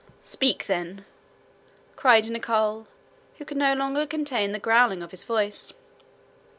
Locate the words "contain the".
4.07-4.57